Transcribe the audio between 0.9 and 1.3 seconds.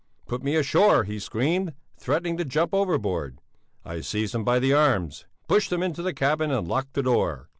he